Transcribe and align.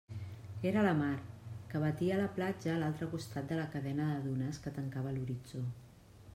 Era 0.69 0.85
la 0.87 0.93
mar, 1.01 1.17
que 1.73 1.81
batia 1.83 2.17
la 2.21 2.31
platja 2.39 2.73
a 2.75 2.79
l'altre 2.85 3.09
costat 3.13 3.51
de 3.53 3.61
la 3.63 3.69
cadena 3.77 4.11
de 4.15 4.19
dunes 4.27 4.61
que 4.65 4.77
tancava 4.79 5.17
l'horitzó. 5.19 5.67